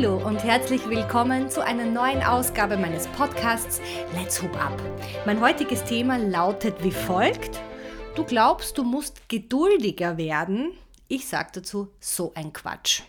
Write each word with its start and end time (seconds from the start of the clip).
Hallo 0.00 0.24
und 0.24 0.44
herzlich 0.44 0.88
willkommen 0.88 1.50
zu 1.50 1.60
einer 1.60 1.84
neuen 1.84 2.22
Ausgabe 2.22 2.76
meines 2.76 3.08
Podcasts 3.08 3.80
Let's 4.14 4.40
Hoop 4.40 4.54
Up. 4.64 4.80
Mein 5.26 5.40
heutiges 5.40 5.82
Thema 5.82 6.18
lautet 6.18 6.84
wie 6.84 6.92
folgt. 6.92 7.58
Du 8.14 8.22
glaubst, 8.22 8.78
du 8.78 8.84
musst 8.84 9.28
geduldiger 9.28 10.16
werden? 10.16 10.70
Ich 11.08 11.26
sage 11.26 11.48
dazu 11.54 11.88
so 11.98 12.30
ein 12.36 12.52
Quatsch. 12.52 13.02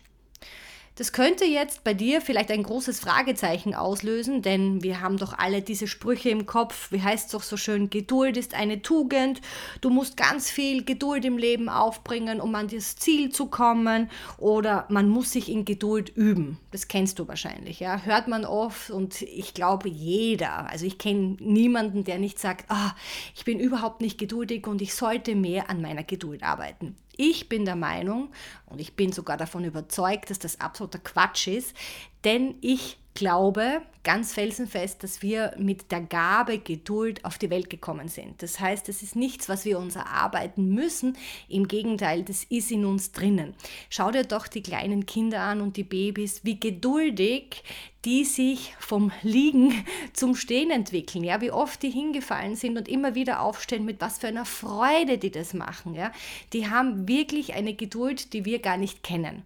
Das 1.00 1.14
könnte 1.14 1.46
jetzt 1.46 1.86
bei 1.86 1.94
dir 1.94 2.20
vielleicht 2.20 2.52
ein 2.52 2.62
großes 2.62 3.00
Fragezeichen 3.00 3.74
auslösen, 3.74 4.42
denn 4.42 4.84
wir 4.84 5.00
haben 5.00 5.16
doch 5.16 5.32
alle 5.32 5.62
diese 5.62 5.88
Sprüche 5.88 6.30
im 6.30 6.46
Kopf. 6.46 6.92
Wie 6.92 7.02
heißt 7.02 7.28
es 7.28 7.32
doch 7.32 7.42
so 7.42 7.56
schön, 7.56 7.90
Geduld 7.90 8.36
ist 8.36 8.54
eine 8.54 8.82
Tugend. 8.82 9.40
Du 9.80 9.92
musst 9.92 10.18
ganz 10.18 10.50
viel 10.50 10.84
Geduld 10.84 11.24
im 11.24 11.38
Leben 11.38 11.70
aufbringen, 11.70 12.42
um 12.42 12.54
an 12.54 12.68
das 12.68 12.98
Ziel 12.98 13.32
zu 13.32 13.46
kommen. 13.46 14.10
Oder 14.38 14.88
man 14.90 15.08
muss 15.08 15.32
sich 15.32 15.50
in 15.50 15.64
Geduld 15.64 16.10
üben. 16.10 16.58
Das 16.72 16.90
kennst 16.90 17.18
du 17.18 17.30
wahrscheinlich, 17.30 17.80
ja. 17.80 18.02
Hört 18.02 18.28
man 18.28 18.44
oft 18.44 18.90
und 18.90 19.22
ich 19.22 19.54
glaube 19.54 19.88
jeder. 19.88 20.70
Also 20.70 20.86
ich 20.86 20.98
kenne 20.98 21.38
niemanden, 21.40 22.04
der 22.04 22.20
nicht 22.20 22.40
sagt, 22.40 22.66
ah, 22.68 22.94
ich 23.38 23.46
bin 23.46 23.62
überhaupt 23.62 24.02
nicht 24.02 24.18
geduldig 24.18 24.68
und 24.68 24.82
ich 24.82 24.94
sollte 24.94 25.34
mehr 25.34 25.70
an 25.70 25.82
meiner 25.82 26.04
Geduld 26.04 26.44
arbeiten. 26.44 26.98
Ich 27.22 27.50
bin 27.50 27.66
der 27.66 27.76
Meinung 27.76 28.32
und 28.66 28.80
ich 28.80 28.96
bin 28.96 29.12
sogar 29.12 29.36
davon 29.36 29.66
überzeugt, 29.66 30.30
dass 30.30 30.40
das 30.40 30.62
absoluter 30.62 31.00
Quatsch 31.00 31.48
ist, 31.48 31.76
denn 32.24 32.56
ich 32.62 32.98
glaube 33.20 33.82
ganz 34.06 34.34
felsenfest, 34.34 35.04
dass 35.04 35.22
wir 35.22 35.54
mit 35.58 35.92
der 35.92 36.00
Gabe 36.00 36.58
Geduld 36.58 37.26
auf 37.26 37.38
die 37.38 37.50
Welt 37.50 37.70
gekommen 37.70 38.08
sind. 38.08 38.42
Das 38.42 38.62
heißt, 38.62 38.88
es 38.88 39.04
ist 39.04 39.18
nichts, 39.18 39.50
was 39.50 39.66
wir 39.66 39.78
uns 39.78 39.98
erarbeiten 39.98 40.74
müssen. 40.74 41.18
Im 41.50 41.68
Gegenteil, 41.68 42.24
das 42.24 42.46
ist 42.46 42.72
in 42.72 42.86
uns 42.86 43.12
drinnen. 43.12 43.54
Schau 43.90 44.10
dir 44.10 44.24
doch 44.24 44.48
die 44.48 44.64
kleinen 44.64 45.06
Kinder 45.06 45.42
an 45.42 45.60
und 45.60 45.76
die 45.76 45.84
Babys, 45.84 46.46
wie 46.46 46.60
geduldig 46.60 47.62
die 48.06 48.24
sich 48.24 48.74
vom 48.80 49.12
Liegen 49.22 49.74
zum 50.14 50.34
Stehen 50.34 50.72
entwickeln, 50.72 51.26
ja, 51.26 51.42
wie 51.42 51.52
oft 51.52 51.84
die 51.84 51.90
hingefallen 51.90 52.56
sind 52.56 52.78
und 52.78 52.88
immer 52.88 53.14
wieder 53.16 53.42
aufstehen, 53.42 53.84
mit 53.84 54.00
was 54.00 54.20
für 54.20 54.28
einer 54.28 54.46
Freude 54.46 55.18
die 55.18 55.32
das 55.32 55.54
machen, 55.54 55.94
ja. 55.94 56.14
Die 56.54 56.70
haben 56.70 57.10
wirklich 57.10 57.54
eine 57.54 57.74
Geduld, 57.74 58.32
die 58.32 58.46
wir 58.46 58.60
gar 58.60 58.78
nicht 58.78 59.04
kennen. 59.04 59.44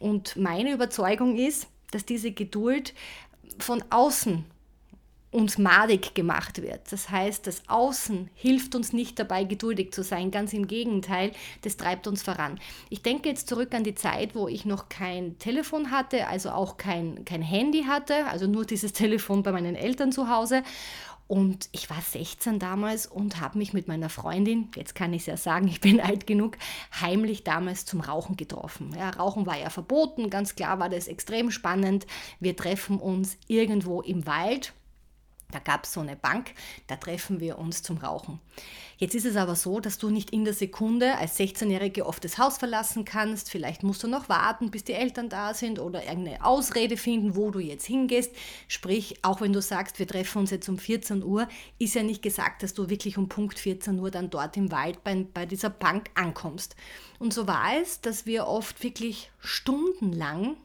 Und 0.00 0.34
meine 0.34 0.72
Überzeugung 0.72 1.36
ist, 1.36 1.68
dass 1.92 2.04
diese 2.04 2.32
Geduld 2.32 2.94
von 3.58 3.82
außen 3.90 4.44
uns 5.32 5.56
madig 5.56 6.14
gemacht 6.14 6.60
wird. 6.60 6.92
Das 6.92 7.08
heißt, 7.08 7.46
das 7.46 7.62
Außen 7.66 8.28
hilft 8.34 8.74
uns 8.74 8.92
nicht 8.92 9.18
dabei, 9.18 9.44
geduldig 9.44 9.92
zu 9.92 10.04
sein. 10.04 10.30
Ganz 10.30 10.52
im 10.52 10.66
Gegenteil, 10.66 11.32
das 11.62 11.78
treibt 11.78 12.06
uns 12.06 12.22
voran. 12.22 12.60
Ich 12.90 13.02
denke 13.02 13.30
jetzt 13.30 13.48
zurück 13.48 13.74
an 13.74 13.82
die 13.82 13.94
Zeit, 13.94 14.34
wo 14.34 14.46
ich 14.46 14.66
noch 14.66 14.90
kein 14.90 15.38
Telefon 15.38 15.90
hatte, 15.90 16.26
also 16.26 16.50
auch 16.50 16.76
kein, 16.76 17.24
kein 17.24 17.40
Handy 17.40 17.84
hatte, 17.84 18.26
also 18.26 18.46
nur 18.46 18.66
dieses 18.66 18.92
Telefon 18.92 19.42
bei 19.42 19.52
meinen 19.52 19.74
Eltern 19.74 20.12
zu 20.12 20.28
Hause. 20.28 20.62
Und 21.32 21.70
ich 21.72 21.88
war 21.88 22.02
16 22.02 22.58
damals 22.58 23.06
und 23.06 23.40
habe 23.40 23.56
mich 23.56 23.72
mit 23.72 23.88
meiner 23.88 24.10
Freundin, 24.10 24.68
jetzt 24.76 24.94
kann 24.94 25.14
ich 25.14 25.22
es 25.22 25.26
ja 25.26 25.38
sagen, 25.38 25.66
ich 25.66 25.80
bin 25.80 25.98
alt 26.02 26.26
genug, 26.26 26.58
heimlich 27.00 27.42
damals 27.42 27.86
zum 27.86 28.02
Rauchen 28.02 28.36
getroffen. 28.36 28.94
Ja, 28.98 29.08
Rauchen 29.08 29.46
war 29.46 29.58
ja 29.58 29.70
verboten, 29.70 30.28
ganz 30.28 30.56
klar 30.56 30.78
war 30.78 30.90
das 30.90 31.08
extrem 31.08 31.50
spannend. 31.50 32.06
Wir 32.38 32.54
treffen 32.54 32.98
uns 32.98 33.38
irgendwo 33.48 34.02
im 34.02 34.26
Wald 34.26 34.74
da 35.52 35.58
gab 35.58 35.84
es 35.84 35.92
so 35.92 36.00
eine 36.00 36.16
Bank, 36.16 36.52
da 36.86 36.96
treffen 36.96 37.40
wir 37.40 37.58
uns 37.58 37.82
zum 37.82 37.98
Rauchen. 37.98 38.40
Jetzt 39.02 39.16
ist 39.16 39.26
es 39.26 39.34
aber 39.34 39.56
so, 39.56 39.80
dass 39.80 39.98
du 39.98 40.10
nicht 40.10 40.30
in 40.30 40.44
der 40.44 40.54
Sekunde 40.54 41.16
als 41.16 41.36
16-Jährige 41.36 42.06
oft 42.06 42.24
das 42.24 42.38
Haus 42.38 42.58
verlassen 42.58 43.04
kannst. 43.04 43.50
Vielleicht 43.50 43.82
musst 43.82 44.04
du 44.04 44.06
noch 44.06 44.28
warten, 44.28 44.70
bis 44.70 44.84
die 44.84 44.92
Eltern 44.92 45.28
da 45.28 45.54
sind 45.54 45.80
oder 45.80 46.04
irgendeine 46.04 46.44
Ausrede 46.44 46.96
finden, 46.96 47.34
wo 47.34 47.50
du 47.50 47.58
jetzt 47.58 47.84
hingehst. 47.84 48.32
Sprich, 48.68 49.16
auch 49.22 49.40
wenn 49.40 49.52
du 49.52 49.60
sagst, 49.60 49.98
wir 49.98 50.06
treffen 50.06 50.38
uns 50.38 50.52
jetzt 50.52 50.68
um 50.68 50.78
14 50.78 51.24
Uhr, 51.24 51.48
ist 51.80 51.94
ja 51.94 52.04
nicht 52.04 52.22
gesagt, 52.22 52.62
dass 52.62 52.74
du 52.74 52.88
wirklich 52.88 53.18
um 53.18 53.28
Punkt 53.28 53.58
14 53.58 53.98
Uhr 53.98 54.12
dann 54.12 54.30
dort 54.30 54.56
im 54.56 54.70
Wald 54.70 55.02
bei, 55.02 55.26
bei 55.34 55.46
dieser 55.46 55.70
Bank 55.70 56.10
ankommst. 56.14 56.76
Und 57.18 57.34
so 57.34 57.48
war 57.48 57.72
es, 57.82 58.00
dass 58.02 58.24
wir 58.24 58.46
oft 58.46 58.84
wirklich 58.84 59.32
stundenlang 59.40 60.56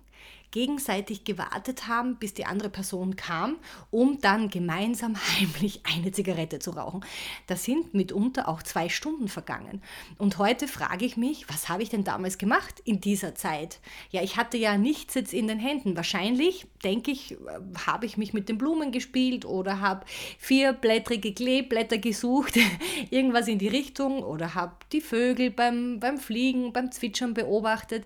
gegenseitig 0.51 1.23
gewartet 1.23 1.87
haben, 1.87 2.15
bis 2.15 2.33
die 2.33 2.45
andere 2.45 2.69
Person 2.69 3.15
kam, 3.15 3.57
um 3.91 4.19
dann 4.21 4.49
gemeinsam 4.49 5.15
heimlich 5.39 5.81
eine 5.83 6.11
Zigarette 6.11 6.59
zu 6.59 6.71
rauchen. 6.71 7.01
Da 7.47 7.55
sind 7.55 7.93
mitunter 7.93 8.47
auch 8.47 8.63
zwei 8.63 8.89
Stunden 8.89 9.27
vergangen. 9.27 9.81
Und 10.17 10.37
heute 10.37 10.67
frage 10.67 11.05
ich 11.05 11.17
mich, 11.17 11.49
was 11.49 11.69
habe 11.69 11.83
ich 11.83 11.89
denn 11.89 12.03
damals 12.03 12.37
gemacht 12.37 12.81
in 12.85 13.01
dieser 13.01 13.35
Zeit? 13.35 13.79
Ja, 14.11 14.23
ich 14.23 14.37
hatte 14.37 14.57
ja 14.57 14.77
nichts 14.77 15.13
jetzt 15.15 15.33
in 15.33 15.47
den 15.47 15.59
Händen. 15.59 15.95
Wahrscheinlich, 15.97 16.67
denke 16.83 17.11
ich, 17.11 17.37
habe 17.85 18.05
ich 18.05 18.17
mich 18.17 18.33
mit 18.33 18.49
den 18.49 18.57
Blumen 18.57 18.91
gespielt 18.91 19.45
oder 19.45 19.81
habe 19.81 20.05
vierblättrige 20.37 21.33
Kleeblätter 21.33 21.97
gesucht, 21.97 22.57
irgendwas 23.09 23.47
in 23.47 23.59
die 23.59 23.67
Richtung 23.67 24.23
oder 24.23 24.55
habe 24.55 24.75
die 24.91 25.01
Vögel 25.01 25.51
beim, 25.51 25.99
beim 25.99 26.17
Fliegen, 26.17 26.71
beim 26.71 26.91
Zwitschern 26.91 27.33
beobachtet. 27.33 28.05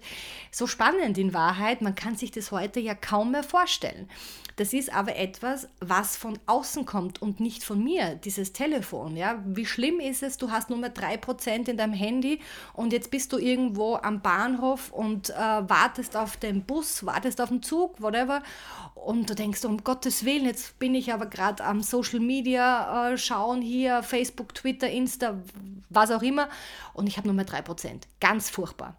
So 0.51 0.67
spannend 0.67 1.17
in 1.17 1.33
Wahrheit, 1.33 1.81
man 1.81 1.95
kann 1.95 2.15
sich 2.15 2.30
sich 2.31 2.43
das 2.43 2.51
heute 2.51 2.79
ja 2.79 2.95
kaum 2.95 3.31
mehr 3.31 3.43
vorstellen. 3.43 4.09
Das 4.57 4.73
ist 4.73 4.93
aber 4.93 5.15
etwas, 5.15 5.67
was 5.79 6.17
von 6.17 6.37
außen 6.45 6.85
kommt 6.85 7.21
und 7.21 7.39
nicht 7.39 7.63
von 7.63 7.83
mir, 7.83 8.15
dieses 8.15 8.53
Telefon. 8.53 9.17
Ja? 9.17 9.41
Wie 9.45 9.65
schlimm 9.65 9.99
ist 9.99 10.23
es, 10.23 10.37
du 10.37 10.51
hast 10.51 10.69
nur 10.69 10.77
mehr 10.77 10.93
3% 10.93 11.69
in 11.69 11.77
deinem 11.77 11.93
Handy 11.93 12.39
und 12.73 12.93
jetzt 12.93 13.11
bist 13.11 13.33
du 13.33 13.37
irgendwo 13.37 13.95
am 13.95 14.21
Bahnhof 14.21 14.91
und 14.91 15.29
äh, 15.31 15.33
wartest 15.33 16.15
auf 16.15 16.37
den 16.37 16.63
Bus, 16.63 17.05
wartest 17.05 17.41
auf 17.41 17.49
den 17.49 17.63
Zug, 17.63 18.01
whatever. 18.01 18.43
Und 18.93 19.29
du 19.29 19.35
denkst, 19.35 19.65
um 19.65 19.83
Gottes 19.83 20.25
Willen, 20.25 20.45
jetzt 20.45 20.77
bin 20.77 20.93
ich 20.93 21.11
aber 21.11 21.25
gerade 21.25 21.63
am 21.63 21.81
Social 21.81 22.19
Media 22.19 23.11
äh, 23.11 23.17
schauen, 23.17 23.61
hier 23.61 24.03
Facebook, 24.03 24.53
Twitter, 24.53 24.89
Insta, 24.89 25.41
was 25.89 26.11
auch 26.11 26.21
immer. 26.21 26.49
Und 26.93 27.07
ich 27.07 27.17
habe 27.17 27.27
nur 27.27 27.35
mehr 27.35 27.47
3%. 27.47 28.01
Ganz 28.19 28.49
furchtbar. 28.49 28.95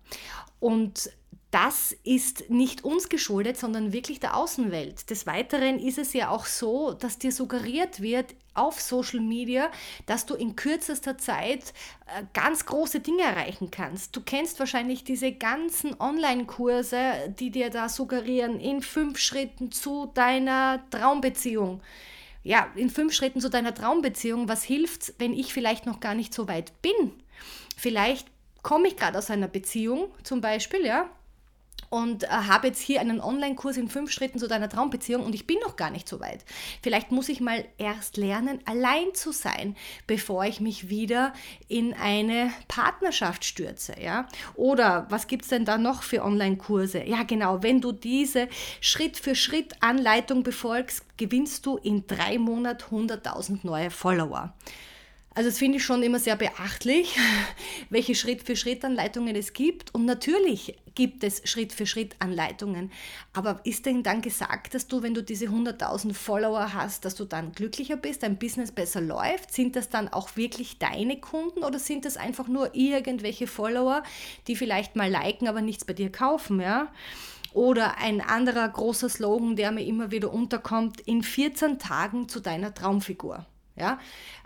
Und 0.59 1.11
das 1.53 1.95
ist 2.03 2.49
nicht 2.49 2.83
uns 2.83 3.11
geschuldet, 3.11 3.59
sondern 3.59 3.93
wirklich 3.93 4.19
der 4.19 4.39
Außenwelt. 4.39 5.11
Des 5.11 5.27
Weiteren 5.27 5.79
ist 5.79 5.99
es 5.99 6.15
ja 6.15 6.31
auch 6.31 6.47
so, 6.47 6.95
dass 6.95 7.19
dir 7.19 7.31
suggeriert 7.31 8.01
wird 8.01 8.35
auf 8.55 8.81
Social 8.81 9.21
Media, 9.21 9.71
dass 10.07 10.25
du 10.25 10.35
in 10.35 10.57
kürzester 10.57 11.19
Zeit 11.19 11.75
äh, 12.07 12.23
ganz 12.33 12.65
große 12.65 13.01
Dinge 13.01 13.25
erreichen 13.25 13.71
kannst. 13.71 14.17
Du 14.17 14.23
kennst 14.23 14.59
wahrscheinlich 14.61 15.05
diese 15.05 15.31
ganzen 15.31 16.01
Online-Kurse, 16.01 17.35
die 17.39 17.51
dir 17.51 17.69
da 17.69 17.91
suggerieren, 17.91 18.59
in 18.59 18.81
fünf 18.81 19.19
Schritten 19.19 19.71
zu 19.71 20.11
deiner 20.15 20.83
Traumbeziehung. 20.89 21.83
Ja, 22.45 22.69
in 22.77 22.89
fünf 22.89 23.13
Schritten 23.13 23.43
zu 23.43 23.51
deiner 23.51 23.75
Traumbeziehung, 23.75 24.49
was 24.49 24.65
hilft, 24.65 25.13
wenn 25.19 25.35
ich 25.35 25.53
vielleicht 25.53 25.85
noch 25.85 26.01
gar 26.01 26.15
nicht 26.15 26.33
so 26.33 26.49
weit 26.49 26.73
bin? 26.81 27.13
Vielleicht 27.77 28.27
komme 28.63 28.89
ich 28.89 28.97
gerade 28.97 29.19
aus 29.19 29.31
einer 29.31 29.49
Beziehung 29.49 30.09
zum 30.23 30.41
Beispiel, 30.41 30.87
ja, 30.87 31.11
und 31.93 32.25
äh, 32.25 32.29
habe 32.29 32.69
jetzt 32.69 32.81
hier 32.81 33.03
einen 33.03 33.21
Online-Kurs 33.21 33.77
in 33.77 33.91
fünf 33.91 34.11
Schritten 34.11 34.39
zu 34.39 34.49
deiner 34.49 34.71
Traumbeziehung 34.71 35.23
und 35.27 35.35
ich 35.35 35.47
bin 35.47 35.59
noch 35.59 35.77
gar 35.77 35.91
nicht 35.91 36.09
so 36.09 36.21
weit. 36.21 36.43
Vielleicht 36.83 37.13
muss 37.13 37.29
ich 37.29 37.43
mal 37.43 37.67
erst 37.77 38.17
lernen, 38.17 38.61
allein 38.65 39.13
zu 39.13 39.31
sein, 39.31 39.77
bevor 40.07 40.47
ich 40.47 40.59
mich 40.59 40.89
wieder 40.89 41.35
in 41.69 41.93
eine 41.93 42.51
Partnerschaft 42.67 43.45
stürze. 43.45 44.01
Ja? 44.01 44.27
Oder 44.55 45.05
was 45.11 45.27
gibt 45.27 45.43
es 45.43 45.51
denn 45.51 45.67
da 45.67 45.77
noch 45.77 46.03
für 46.03 46.25
Online-Kurse? 46.25 47.05
Ja, 47.05 47.25
genau, 47.25 47.63
wenn 47.63 47.83
du 47.83 47.93
diese 47.93 48.49
Schritt 48.81 49.19
für 49.19 49.35
Schritt 49.35 49.75
Anleitung 49.81 50.45
befolgst, 50.45 51.05
gewinnst 51.19 51.67
du 51.67 51.77
in 51.77 52.07
drei 52.07 52.39
Monaten 52.39 53.11
100.000 53.11 53.59
neue 53.65 53.91
Follower. 53.91 54.55
Also 55.35 55.49
das 55.49 55.59
finde 55.59 55.79
ich 55.79 55.85
schon 55.85 56.03
immer 56.03 56.19
sehr 56.19 56.37
beachtlich, 56.37 57.17
welche 57.91 58.15
Schritt-für-Schritt-Anleitungen 58.15 59.35
es 59.35 59.55
gibt. 59.55 59.95
Und 59.95 60.05
natürlich 60.05 60.77
gibt 60.95 61.25
es 61.25 61.41
Schritt-für-Schritt-Anleitungen. 61.49 62.91
Aber 63.33 63.61
ist 63.65 63.87
denn 63.87 64.03
dann 64.03 64.21
gesagt, 64.21 64.75
dass 64.75 64.89
du, 64.89 65.03
wenn 65.03 65.15
du 65.15 65.23
diese 65.23 65.47
100.000 65.47 66.13
Follower 66.13 66.75
hast, 66.75 67.07
dass 67.07 67.15
du 67.15 67.25
dann 67.25 67.53
glücklicher 67.53 67.97
bist, 67.97 68.23
dein 68.23 68.39
Business 68.39 68.73
besser 68.73 69.01
läuft? 69.01 69.53
Sind 69.53 69.75
das 69.75 69.89
dann 69.89 70.09
auch 70.09 70.37
wirklich 70.37 70.79
deine 70.79 71.19
Kunden 71.19 71.65
oder 71.65 71.79
sind 71.79 72.05
das 72.05 72.19
einfach 72.19 72.49
nur 72.49 72.75
irgendwelche 72.75 73.47
Follower, 73.47 74.03
die 74.49 74.57
vielleicht 74.57 74.97
mal 74.97 75.11
liken, 75.11 75.49
aber 75.49 75.63
nichts 75.63 75.87
bei 75.87 75.95
dir 75.95 76.13
kaufen? 76.13 76.61
Ja? 76.61 76.93
Oder 77.55 77.99
ein 77.99 78.21
anderer 78.21 78.69
großer 78.69 79.09
Slogan, 79.09 79.57
der 79.57 79.73
mir 79.73 79.85
immer 79.85 80.11
wieder 80.11 80.33
unterkommt, 80.33 81.01
in 81.01 81.23
14 81.23 81.79
Tagen 81.79 82.29
zu 82.29 82.41
deiner 82.41 82.75
Traumfigur. 82.75 83.47
Ja? 83.77 83.99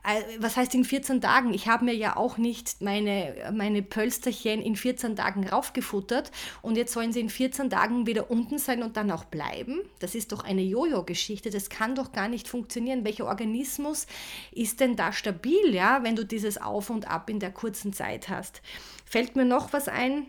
Äh, 0.05 0.23
was 0.39 0.57
heißt 0.57 0.75
in 0.75 0.85
14 0.85 1.21
Tagen? 1.21 1.53
Ich 1.53 1.67
habe 1.69 1.85
mir 1.85 1.95
ja 1.95 2.17
auch 2.17 2.39
nicht 2.39 2.81
meine, 2.81 3.53
meine 3.53 3.83
Pölsterchen 3.83 4.63
in 4.63 4.77
14 4.77 5.17
Tagen 5.17 5.49
raufgefuttert 5.49 6.31
und 6.63 6.77
jetzt 6.77 6.93
sollen 6.93 7.13
sie 7.13 7.21
in 7.21 7.29
14 7.31 7.71
Tagen 7.71 8.07
wieder 8.07 8.31
unten 8.31 8.59
sein 8.59 8.83
und 8.83 8.97
dann 8.97 9.11
auch 9.11 9.25
bleiben. 9.25 9.81
Das 9.99 10.15
ist 10.15 10.33
doch 10.33 10.45
eine 10.45 10.63
Jojo-Geschichte. 10.63 11.51
Das 11.51 11.71
kann 11.71 11.95
doch 11.95 12.13
gar 12.13 12.29
nicht 12.29 12.49
funktionieren. 12.49 13.05
Welcher 13.05 13.27
Organismus 13.27 14.07
ist 14.53 14.81
denn 14.81 14.97
da 14.97 15.13
stabil, 15.13 15.75
ja, 15.75 16.03
wenn 16.03 16.17
du 16.17 16.25
dieses 16.25 16.61
Auf 16.61 16.91
und 16.91 17.09
Ab 17.09 17.29
in 17.29 17.41
der 17.41 17.51
kurzen 17.51 17.93
Zeit 17.93 18.29
hast? 18.29 18.63
Fällt 19.05 19.35
mir 19.35 19.45
noch 19.45 19.73
was 19.73 19.89
ein? 19.89 20.27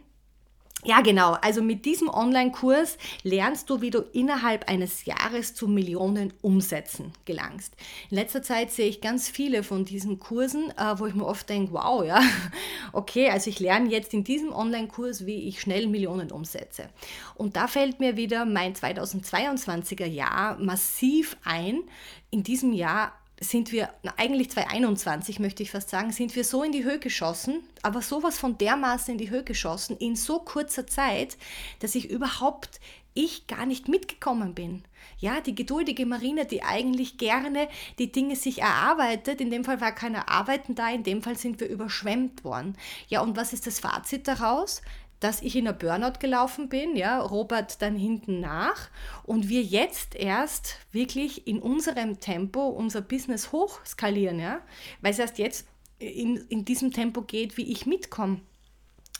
Ja, 0.84 1.02
genau. 1.02 1.34
Also 1.42 1.64
mit 1.64 1.86
diesem 1.86 2.08
Online-Kurs 2.08 2.98
lernst 3.24 3.70
du, 3.70 3.82
wie 3.82 3.90
du 3.90 4.00
innerhalb 4.14 4.70
eines 4.70 5.06
Jahres 5.06 5.56
zu 5.56 5.68
Millionen 5.68 6.34
Umsätzen 6.42 7.14
gelangst. 7.26 7.76
In 8.12 8.18
letzter 8.18 8.44
Zeit 8.44 8.72
sehe 8.72 8.88
ich 8.88 9.02
ganz 9.02 9.28
viele 9.28 9.64
von 9.64 9.86
diesen 9.86 10.20
Kursen, 10.20 10.70
äh, 10.78 11.00
wo 11.00 11.08
ich 11.08 11.16
mir 11.16 11.26
oft 11.26 11.50
denke, 11.50 11.74
wow, 11.74 12.06
ja, 12.06 12.22
okay, 12.94 13.30
also 13.32 13.50
ich 13.50 13.60
lerne 13.60 13.90
jetzt 13.90 14.14
in 14.14 14.24
diesem 14.24 14.54
Online-Kurs, 14.54 15.26
wie 15.26 15.48
ich 15.48 15.62
schnell 15.62 15.88
Millionen 15.88 16.32
umsetze. 16.32 16.90
Und 17.34 17.56
da 17.56 17.68
fällt 17.68 18.00
mir 18.00 18.16
wieder 18.16 18.46
mein 18.46 18.76
2022er 18.76 20.06
Jahr 20.06 20.60
massiv 20.60 21.38
ein. 21.44 21.82
In 22.30 22.44
diesem 22.44 22.72
Jahr 22.72 23.14
sind 23.40 23.72
wir, 23.72 23.90
na, 24.04 24.14
eigentlich 24.18 24.50
2021 24.52 25.40
möchte 25.40 25.64
ich 25.64 25.72
fast 25.72 25.90
sagen, 25.90 26.12
sind 26.12 26.36
wir 26.36 26.44
so 26.44 26.64
in 26.64 26.72
die 26.72 26.84
Höhe 26.84 27.00
geschossen, 27.00 27.64
aber 27.84 28.02
sowas 28.02 28.38
von 28.38 28.58
dermaßen 28.58 29.14
in 29.14 29.18
die 29.18 29.30
Höhe 29.30 29.44
geschossen, 29.44 29.98
in 29.98 30.16
so 30.16 30.40
kurzer 30.40 30.88
Zeit, 30.88 31.38
dass 31.80 31.96
ich 31.96 32.10
überhaupt, 32.10 32.80
ich 33.14 33.48
gar 33.48 33.66
nicht 33.66 33.88
mitgekommen 33.88 34.56
bin. 34.56 34.84
Ja, 35.20 35.42
die 35.42 35.56
geduldige 35.56 36.06
Marine, 36.06 36.46
die 36.46 36.64
eigentlich 36.64 37.18
gerne 37.18 37.68
die 37.98 38.12
Dinge 38.12 38.36
sich 38.36 38.62
erarbeitet, 38.62 39.42
in 39.42 39.50
dem 39.50 39.64
Fall 39.64 39.82
war 39.82 39.94
keiner 39.94 40.30
Arbeiten 40.30 40.76
da, 40.76 40.90
in 40.90 41.04
dem 41.04 41.22
Fall 41.22 41.38
sind 41.38 41.60
wir 41.60 41.68
überschwemmt 41.68 42.44
worden. 42.44 42.76
Ja, 43.08 43.22
und 43.22 43.38
was 43.38 43.54
ist 43.54 43.68
das 43.68 43.80
Fazit 43.80 44.28
daraus? 44.28 44.82
Dass 45.20 45.42
ich 45.42 45.56
in 45.56 45.66
der 45.66 45.74
Burnout 45.74 46.20
gelaufen 46.20 46.70
bin, 46.70 46.96
ja, 46.96 47.20
Robert 47.20 47.82
dann 47.82 47.96
hinten 47.96 48.40
nach 48.40 48.90
und 49.24 49.50
wir 49.50 49.64
jetzt 49.64 50.16
erst 50.16 50.78
wirklich 50.92 51.48
in 51.48 51.60
unserem 51.60 52.20
Tempo 52.20 52.68
unser 52.68 53.02
Business 53.02 53.52
hochskalieren, 53.52 54.40
ja, 54.40 54.62
weil 55.02 55.12
es 55.12 55.20
erst 55.20 55.40
jetzt 55.40 55.68
in, 56.00 56.38
in 56.50 56.66
diesem 56.66 56.92
Tempo 56.92 57.22
geht, 57.22 57.58
wie 57.58 57.72
ich 57.72 57.86
mitkomme 57.86 58.42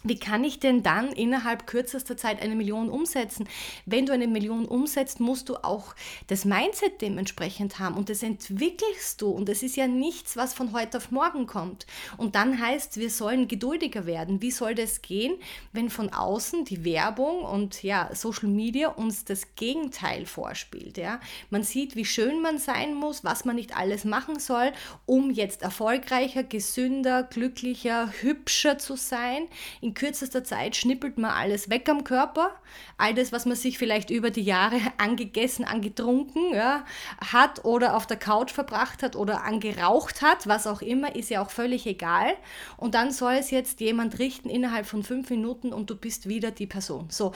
wie 0.04 0.20
kann 0.20 0.44
ich 0.44 0.60
denn 0.60 0.84
dann 0.84 1.12
innerhalb 1.12 1.66
kürzester 1.66 2.18
Zeit 2.18 2.42
eine 2.42 2.56
Million 2.56 2.90
umsetzen? 2.90 3.48
Wenn 3.86 4.06
du 4.06 4.14
eine 4.14 4.28
Million 4.28 4.66
umsetzt, 4.66 5.20
musst 5.20 5.50
du 5.50 5.56
auch 5.56 5.96
das 6.28 6.46
Mindset 6.46 7.02
dementsprechend 7.02 7.80
haben 7.80 7.96
und 7.96 8.10
das 8.10 8.22
entwickelst 8.22 9.22
du 9.22 9.30
und 9.30 9.50
das 9.50 9.64
ist 9.64 9.76
ja 9.76 9.88
nichts, 9.88 10.38
was 10.38 10.54
von 10.54 10.72
heute 10.72 10.98
auf 10.98 11.12
morgen 11.12 11.48
kommt. 11.48 11.88
Und 12.18 12.36
dann 12.36 12.62
heißt, 12.62 12.98
wir 12.98 13.10
sollen 13.10 13.48
geduldiger 13.48 14.06
werden. 14.06 14.42
Wie 14.42 14.52
soll 14.52 14.76
das 14.76 15.02
gehen, 15.02 15.36
wenn 15.74 15.90
von 15.90 16.14
außen 16.14 16.64
die 16.66 16.86
Werbung 16.86 17.42
und 17.42 17.82
ja, 17.82 18.10
Social 18.14 18.50
Media 18.50 18.90
uns 18.90 19.26
das 19.26 19.56
Gegenteil 19.56 20.26
vorspielt, 20.26 20.98
ja? 20.98 21.20
Man 21.50 21.64
sieht, 21.64 21.96
wie 21.96 22.06
schön 22.06 22.42
man 22.42 22.60
sein 22.60 22.94
muss, 22.94 23.24
was 23.24 23.46
man 23.46 23.56
nicht 23.56 23.76
alles 23.76 24.06
machen 24.06 24.40
soll, 24.40 24.72
um 25.06 25.32
jetzt 25.32 25.64
erfolgreicher, 25.64 26.44
gesünder, 26.44 27.24
glücklicher, 27.24 28.12
hübscher 28.22 28.78
zu 28.78 28.96
sein. 28.96 29.48
In 29.88 29.94
kürzester 29.94 30.44
Zeit 30.44 30.76
schnippelt 30.76 31.18
man 31.18 31.32
alles 31.32 31.70
weg 31.70 31.88
am 31.88 32.04
Körper. 32.04 32.52
All 32.98 33.14
das, 33.14 33.32
was 33.32 33.46
man 33.46 33.56
sich 33.56 33.78
vielleicht 33.78 34.10
über 34.10 34.32
die 34.32 34.42
Jahre 34.42 34.82
angegessen, 34.98 35.64
angetrunken 35.64 36.54
ja, 36.54 36.84
hat 37.26 37.64
oder 37.64 37.96
auf 37.96 38.06
der 38.06 38.18
Couch 38.18 38.52
verbracht 38.52 39.02
hat 39.02 39.16
oder 39.16 39.46
angeraucht 39.46 40.22
hat, 40.22 40.46
was 40.46 40.68
auch 40.68 40.82
immer, 40.82 41.16
ist 41.16 41.30
ja 41.30 41.42
auch 41.42 41.52
völlig 41.52 41.88
egal. 41.88 42.34
Und 42.76 42.96
dann 42.96 43.12
soll 43.12 43.36
es 43.36 43.50
jetzt 43.50 43.80
jemand 43.80 44.20
richten 44.20 44.50
innerhalb 44.50 44.88
von 44.88 45.04
fünf 45.04 45.30
Minuten 45.30 45.72
und 45.72 45.90
du 45.90 45.96
bist 45.96 46.28
wieder 46.28 46.52
die 46.52 46.68
Person. 46.68 47.08
So, 47.10 47.32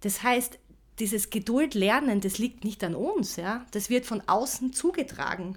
das 0.00 0.24
heißt, 0.24 0.58
dieses 0.98 1.30
Geduld 1.30 1.74
lernen, 1.74 2.20
das 2.20 2.38
liegt 2.38 2.64
nicht 2.64 2.82
an 2.82 2.96
uns, 2.96 3.36
ja. 3.36 3.64
Das 3.70 3.90
wird 3.90 4.06
von 4.06 4.22
außen 4.26 4.72
zugetragen. 4.72 5.56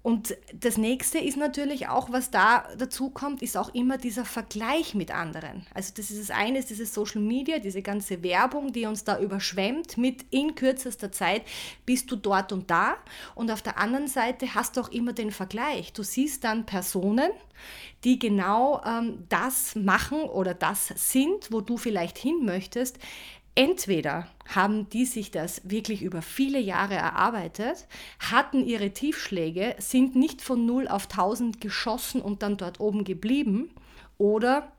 Und 0.00 0.36
das 0.54 0.78
nächste 0.78 1.18
ist 1.18 1.36
natürlich 1.36 1.88
auch, 1.88 2.12
was 2.12 2.30
da 2.30 2.64
dazu 2.78 3.10
kommt, 3.10 3.42
ist 3.42 3.56
auch 3.56 3.74
immer 3.74 3.98
dieser 3.98 4.24
Vergleich 4.24 4.94
mit 4.94 5.10
anderen. 5.10 5.66
Also 5.74 5.92
das 5.94 6.10
ist 6.10 6.20
das 6.20 6.30
eine, 6.30 6.60
ist 6.60 6.70
dieses 6.70 6.94
Social 6.94 7.20
Media, 7.20 7.58
diese 7.58 7.82
ganze 7.82 8.22
Werbung, 8.22 8.72
die 8.72 8.86
uns 8.86 9.02
da 9.02 9.18
überschwemmt 9.18 9.98
mit 9.98 10.24
in 10.30 10.54
kürzester 10.54 11.10
Zeit 11.10 11.42
bist 11.84 12.10
du 12.10 12.16
dort 12.16 12.52
und 12.52 12.70
da. 12.70 12.96
Und 13.34 13.50
auf 13.50 13.60
der 13.60 13.78
anderen 13.78 14.06
Seite 14.06 14.54
hast 14.54 14.76
du 14.76 14.82
auch 14.82 14.88
immer 14.90 15.12
den 15.12 15.32
Vergleich. 15.32 15.92
Du 15.92 16.04
siehst 16.04 16.44
dann 16.44 16.64
Personen, 16.64 17.30
die 18.04 18.20
genau 18.20 18.80
ähm, 18.86 19.24
das 19.28 19.74
machen 19.74 20.20
oder 20.22 20.54
das 20.54 20.92
sind, 20.94 21.50
wo 21.50 21.60
du 21.60 21.76
vielleicht 21.76 22.18
hin 22.18 22.44
möchtest. 22.44 22.98
Entweder 23.58 24.28
haben 24.54 24.88
die 24.88 25.04
sich 25.04 25.32
das 25.32 25.62
wirklich 25.68 26.02
über 26.02 26.22
viele 26.22 26.60
Jahre 26.60 26.94
erarbeitet, 26.94 27.88
hatten 28.20 28.64
ihre 28.64 28.92
Tiefschläge, 28.92 29.74
sind 29.78 30.14
nicht 30.14 30.42
von 30.42 30.64
0 30.64 30.86
auf 30.86 31.06
1000 31.10 31.60
geschossen 31.60 32.22
und 32.22 32.44
dann 32.44 32.56
dort 32.56 32.78
oben 32.78 33.02
geblieben, 33.02 33.70
oder 34.16 34.70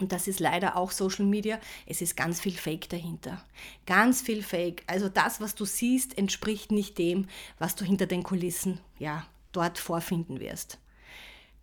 und 0.00 0.10
das 0.10 0.26
ist 0.26 0.40
leider 0.40 0.76
auch 0.76 0.90
Social 0.90 1.24
Media. 1.24 1.60
Es 1.86 2.02
ist 2.02 2.16
ganz 2.16 2.40
viel 2.40 2.54
Fake 2.54 2.88
dahinter. 2.88 3.44
Ganz 3.86 4.22
viel 4.22 4.42
Fake. 4.42 4.82
Also 4.88 5.08
das, 5.08 5.40
was 5.40 5.54
du 5.54 5.64
siehst, 5.64 6.18
entspricht 6.18 6.72
nicht 6.72 6.98
dem, 6.98 7.28
was 7.60 7.76
du 7.76 7.84
hinter 7.84 8.06
den 8.06 8.24
Kulissen 8.24 8.80
ja 8.98 9.24
dort 9.52 9.78
vorfinden 9.78 10.40
wirst. 10.40 10.79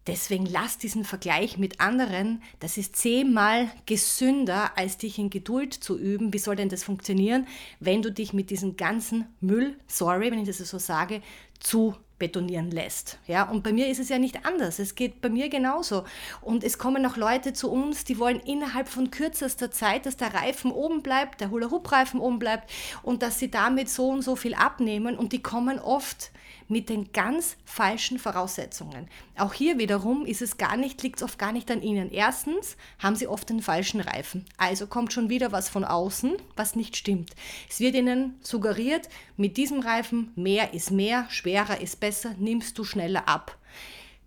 Deswegen 0.08 0.46
lass 0.46 0.78
diesen 0.78 1.04
Vergleich 1.04 1.58
mit 1.58 1.82
anderen, 1.82 2.42
das 2.60 2.78
ist 2.78 2.96
zehnmal 2.96 3.70
gesünder, 3.86 4.72
als 4.78 4.98
dich 4.98 5.20
in 5.20 5.30
Geduld 5.30 5.74
zu 5.74 5.98
üben. 5.98 6.34
Wie 6.34 6.40
soll 6.40 6.56
denn 6.56 6.70
das 6.70 6.84
funktionieren, 6.84 7.46
wenn 7.80 8.02
du 8.02 8.12
dich 8.12 8.32
mit 8.32 8.50
diesem 8.50 8.78
ganzen 8.78 9.28
Müll, 9.42 9.78
sorry, 9.88 10.32
wenn 10.32 10.40
ich 10.40 10.48
das 10.48 10.58
so 10.58 10.80
sage, 10.80 11.22
zu 11.60 11.96
betonieren 12.20 12.72
lässt. 12.72 13.20
Ja, 13.28 13.44
und 13.44 13.64
bei 13.64 13.72
mir 13.72 13.88
ist 13.88 14.00
es 14.00 14.10
ja 14.10 14.18
nicht 14.18 14.46
anders. 14.46 14.80
Es 14.80 14.96
geht 14.96 15.22
bei 15.22 15.30
mir 15.30 15.50
genauso. 15.50 16.04
Und 16.42 16.64
es 16.64 16.78
kommen 16.78 17.06
auch 17.06 17.18
Leute 17.18 17.54
zu 17.54 17.72
uns, 17.72 18.06
die 18.06 18.18
wollen 18.18 18.40
innerhalb 18.40 18.90
von 18.90 19.12
kürzester 19.12 19.72
Zeit, 19.72 20.06
dass 20.06 20.18
der 20.18 20.34
Reifen 20.34 20.72
oben 20.72 21.04
bleibt, 21.04 21.42
der 21.42 21.52
Hula-Hoop-Reifen 21.52 22.20
oben 22.20 22.40
bleibt 22.40 22.72
und 23.04 23.22
dass 23.22 23.40
sie 23.40 23.52
damit 23.52 23.90
so 23.90 24.10
und 24.10 24.24
so 24.24 24.36
viel 24.36 24.56
abnehmen. 24.56 25.16
Und 25.18 25.32
die 25.32 25.42
kommen 25.42 25.80
oft 25.80 26.32
mit 26.68 26.90
den 26.90 27.12
ganz 27.12 27.58
falschen 27.66 28.20
Voraussetzungen. 28.20 29.08
Auch 29.38 29.54
hier 29.54 29.78
wiederum 29.78 30.26
ist 30.26 30.42
es 30.42 30.58
gar 30.58 30.78
nicht, 30.78 31.02
liegt 31.04 31.18
es 31.18 31.24
oft 31.24 31.40
gar 31.40 31.52
nicht 31.52 31.72
an 31.72 31.82
ihnen. 31.82 32.12
Erstens 32.12 32.78
haben 33.00 33.16
sie 33.16 33.28
oft 33.28 33.50
den 33.50 33.62
falschen 33.62 34.02
Reifen. 34.02 34.46
Also 34.58 34.88
kommt 34.88 35.14
schon 35.14 35.30
wieder 35.30 35.52
was 35.52 35.70
von 35.70 35.84
außen, 35.84 36.34
was 36.56 36.76
nicht 36.76 36.98
stimmt. 36.98 37.32
Es 37.70 37.80
wird 37.80 37.96
ihnen 37.96 38.36
suggeriert, 38.42 39.10
mit 39.38 39.58
diesem 39.58 39.80
Reifen 39.80 40.32
mehr 40.36 40.74
ist 40.74 40.92
mehr, 40.92 41.26
schwerer 41.30 41.80
ist 41.82 42.00
besser, 42.00 42.36
nimmst 42.38 42.78
du 42.78 42.84
schneller 42.84 43.28
ab. 43.28 43.58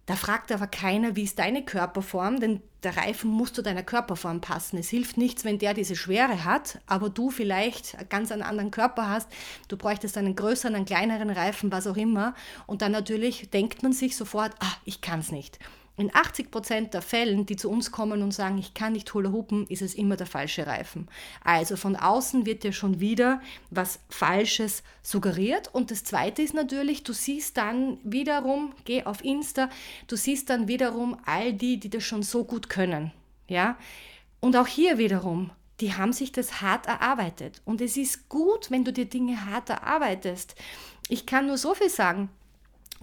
Da 0.07 0.17
fragt 0.17 0.51
aber 0.51 0.67
keiner, 0.67 1.15
wie 1.15 1.23
ist 1.23 1.39
deine 1.39 1.65
Körperform, 1.65 2.41
denn 2.41 2.63
der 2.83 2.97
Reifen 2.97 3.31
muss 3.31 3.53
zu 3.53 3.63
deiner 3.63 3.83
Körperform 3.83 4.41
passen. 4.41 4.79
Es 4.79 4.89
hilft 4.89 5.17
nichts, 5.17 5.45
wenn 5.45 5.59
der 5.59 5.75
diese 5.75 5.97
Schwere 5.97 6.45
hat, 6.45 6.81
aber 6.87 7.11
du 7.11 7.31
vielleicht 7.31 8.09
ganz 8.09 8.33
einen 8.33 8.43
anderen 8.43 8.71
Körper 8.71 9.09
hast. 9.09 9.29
Du 9.69 9.77
bräuchtest 9.77 10.17
einen 10.17 10.37
größeren, 10.37 10.75
einen 10.75 10.85
kleineren 10.85 11.31
Reifen, 11.31 11.71
was 11.73 11.87
auch 11.87 11.97
immer. 11.97 12.35
Und 12.67 12.83
dann 12.83 12.93
natürlich 12.93 13.51
denkt 13.51 13.83
man 13.83 13.93
sich 13.93 14.17
sofort, 14.17 14.53
ah, 14.61 14.75
ich 14.85 15.01
kann 15.01 15.21
es 15.21 15.31
nicht. 15.33 15.59
In 16.01 16.15
80 16.15 16.51
Prozent 16.51 16.95
der 16.95 17.03
Fällen, 17.03 17.45
die 17.45 17.57
zu 17.57 17.69
uns 17.69 17.93
kommen 17.93 18.23
und 18.23 18.33
sagen, 18.33 18.57
ich 18.57 18.73
kann 18.73 18.95
nicht 18.95 19.13
Hula 19.13 19.33
hupen, 19.33 19.67
ist 19.67 19.83
es 19.83 19.95
immer 19.95 20.17
der 20.17 20.27
falsche 20.27 20.67
Reifen. 20.67 21.09
Also 21.45 21.77
von 21.77 21.95
außen 21.95 22.47
wird 22.47 22.65
dir 22.65 22.73
schon 22.73 23.01
wieder 23.01 23.43
was 23.69 24.01
Falsches 24.09 24.83
suggeriert. 25.03 25.69
Und 25.75 25.91
das 25.91 26.03
Zweite 26.03 26.41
ist 26.41 26.55
natürlich, 26.55 27.03
du 27.03 27.13
siehst 27.13 27.59
dann 27.59 27.99
wiederum, 28.03 28.73
geh 28.87 29.05
auf 29.05 29.23
Insta, 29.23 29.69
du 30.07 30.17
siehst 30.17 30.49
dann 30.49 30.69
wiederum 30.69 31.19
all 31.27 31.53
die, 31.53 31.79
die 31.79 31.91
das 31.91 32.03
schon 32.03 32.23
so 32.23 32.45
gut 32.45 32.71
können. 32.71 33.13
Ja? 33.47 33.77
Und 34.41 34.57
auch 34.57 34.67
hier 34.67 34.97
wiederum, 34.97 35.51
die 35.81 35.93
haben 35.93 36.15
sich 36.15 36.33
das 36.33 36.63
hart 36.63 36.87
erarbeitet. 36.87 37.61
Und 37.67 37.83
es 37.83 37.99
ist 37.99 38.31
gut, 38.31 38.71
wenn 38.71 38.87
du 38.87 38.93
dir 38.95 39.05
Dinge 39.05 39.45
hart 39.45 39.69
erarbeitest. 39.69 40.55
Ich 41.11 41.27
kann 41.27 41.47
nur 41.47 41.59
so 41.59 41.75
viel 41.75 41.91
sagen, 41.91 42.31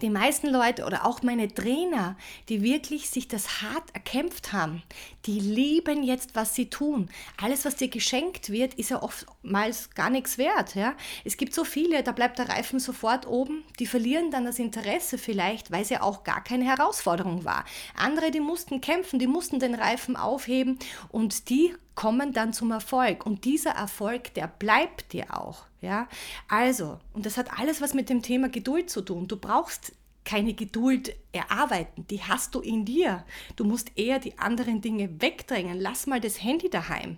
die 0.02 0.10
meisten 0.10 0.48
Leute 0.48 0.86
oder 0.86 1.06
auch 1.06 1.24
meine 1.24 1.52
Trainer, 1.52 2.16
die 2.50 2.62
wirklich 2.62 3.10
sich 3.10 3.28
das 3.28 3.64
hart 3.64 3.84
erkämpft 3.94 4.54
haben, 4.54 4.84
die 5.26 5.40
lieben 5.40 6.04
jetzt, 6.04 6.36
was 6.36 6.54
sie 6.54 6.70
tun. 6.70 7.10
Alles, 7.42 7.66
was 7.66 7.76
dir 7.76 7.88
geschenkt 7.88 8.52
wird, 8.52 8.76
ist 8.76 8.90
ja 8.90 9.02
oftmals 9.02 9.90
gar 9.92 10.10
nichts 10.10 10.38
wert. 10.38 10.76
Ja? 10.76 10.94
Es 11.26 11.38
gibt 11.38 11.54
so 11.54 11.64
viele, 11.64 12.04
da 12.04 12.12
bleibt 12.12 12.38
der 12.38 12.50
Reifen 12.50 12.80
sofort 12.80 13.28
oben, 13.28 13.64
die 13.80 13.88
verlieren 13.88 14.30
dann 14.32 14.46
das 14.46 14.60
Interesse 14.60 15.18
vielleicht, 15.18 15.72
weil 15.72 15.82
es 15.82 15.90
ja 15.90 16.02
auch 16.02 16.24
gar 16.24 16.44
keine 16.44 16.66
Herausforderung 16.66 17.44
war. 17.44 17.66
Andere, 17.96 18.32
die 18.32 18.40
mussten 18.40 18.82
kämpfen, 18.82 19.20
die 19.20 19.28
mussten 19.28 19.60
den 19.60 19.76
Reifen 19.76 20.16
aufheben 20.16 20.78
und 21.10 21.50
die 21.50 21.74
kommen 21.96 22.34
dann 22.34 22.54
zum 22.54 22.72
Erfolg. 22.72 23.26
Und 23.26 23.46
dieser 23.46 23.72
Erfolg, 23.72 24.34
der 24.36 24.48
bleibt 24.48 25.14
dir 25.14 25.36
auch. 25.36 25.67
Ja? 25.82 26.08
Also, 26.48 27.00
und 27.14 27.26
das 27.26 27.38
hat 27.38 27.60
alles 27.60 27.82
was 27.82 27.94
mit 27.94 28.10
dem 28.10 28.22
Thema 28.22 28.50
Geduld 28.50 28.90
zu 28.90 29.02
tun. 29.02 29.28
Du 29.28 29.38
brauchst 29.38 29.94
keine 30.28 30.54
Geduld 30.54 31.16
erarbeiten, 31.32 32.06
die 32.10 32.22
hast 32.22 32.54
du 32.54 32.60
in 32.60 32.84
dir. 32.84 33.24
Du 33.56 33.64
musst 33.64 33.92
eher 33.96 34.20
die 34.20 34.38
anderen 34.38 34.82
Dinge 34.82 35.22
wegdrängen. 35.22 35.80
Lass 35.80 36.08
mal 36.08 36.20
das 36.20 36.44
Handy 36.44 36.70
daheim. 36.70 37.18